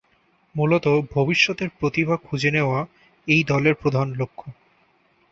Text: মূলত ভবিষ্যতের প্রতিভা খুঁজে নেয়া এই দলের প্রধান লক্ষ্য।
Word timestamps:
মূলত 0.55 0.85
ভবিষ্যতের 1.11 1.69
প্রতিভা 1.79 2.15
খুঁজে 2.17 2.49
নেয়া 2.51 2.79
এই 3.27 3.41
দলের 3.43 3.75
প্রধান 3.75 4.07
লক্ষ্য। 4.13 4.47